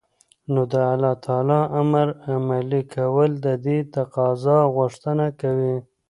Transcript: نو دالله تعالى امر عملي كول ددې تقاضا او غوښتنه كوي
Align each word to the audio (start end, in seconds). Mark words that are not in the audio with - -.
نو 0.53 0.61
دالله 0.75 1.11
تعالى 1.25 1.59
امر 1.81 2.07
عملي 2.33 2.81
كول 2.93 3.31
ددې 3.45 3.77
تقاضا 3.95 4.55
او 4.65 4.69
غوښتنه 4.79 5.25
كوي 5.41 5.75